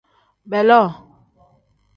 Beeloo. 0.49 0.89